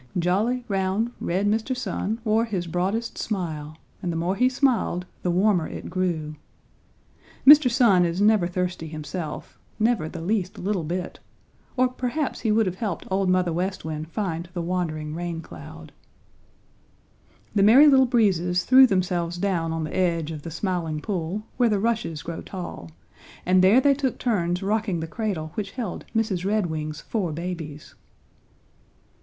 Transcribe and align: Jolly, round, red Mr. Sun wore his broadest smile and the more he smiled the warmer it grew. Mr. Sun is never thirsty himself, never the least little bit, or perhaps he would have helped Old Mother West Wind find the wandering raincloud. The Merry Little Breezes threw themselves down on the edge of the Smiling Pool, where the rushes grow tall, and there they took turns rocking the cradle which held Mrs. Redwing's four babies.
Jolly, 0.17 0.65
round, 0.67 1.11
red 1.19 1.45
Mr. 1.47 1.77
Sun 1.77 2.21
wore 2.23 2.45
his 2.45 2.65
broadest 2.65 3.19
smile 3.19 3.77
and 4.01 4.11
the 4.11 4.15
more 4.17 4.35
he 4.35 4.49
smiled 4.49 5.05
the 5.21 5.29
warmer 5.29 5.67
it 5.67 5.91
grew. 5.91 6.37
Mr. 7.45 7.69
Sun 7.69 8.03
is 8.03 8.19
never 8.19 8.47
thirsty 8.47 8.87
himself, 8.87 9.59
never 9.77 10.09
the 10.09 10.19
least 10.19 10.57
little 10.57 10.83
bit, 10.83 11.19
or 11.77 11.87
perhaps 11.87 12.39
he 12.39 12.51
would 12.51 12.65
have 12.65 12.77
helped 12.77 13.05
Old 13.11 13.29
Mother 13.29 13.53
West 13.53 13.85
Wind 13.85 14.07
find 14.07 14.49
the 14.55 14.61
wandering 14.63 15.13
raincloud. 15.13 15.91
The 17.53 17.61
Merry 17.61 17.85
Little 17.85 18.07
Breezes 18.07 18.63
threw 18.63 18.87
themselves 18.87 19.37
down 19.37 19.71
on 19.71 19.83
the 19.83 19.95
edge 19.95 20.31
of 20.31 20.41
the 20.41 20.49
Smiling 20.49 20.99
Pool, 20.99 21.43
where 21.57 21.69
the 21.69 21.79
rushes 21.79 22.23
grow 22.23 22.41
tall, 22.41 22.89
and 23.45 23.63
there 23.63 23.79
they 23.79 23.93
took 23.93 24.17
turns 24.17 24.63
rocking 24.63 24.99
the 24.99 25.05
cradle 25.05 25.51
which 25.53 25.73
held 25.73 26.05
Mrs. 26.15 26.43
Redwing's 26.43 27.01
four 27.01 27.31
babies. 27.31 27.93